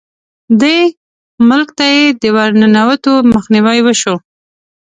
[0.61, 0.77] دې
[1.49, 4.15] ملک ته یې د ورننوتو مخنیوی وشو.